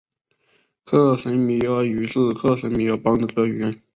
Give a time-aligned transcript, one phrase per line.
[0.83, 3.83] 克什米尔语是克什米尔邦的主要语言。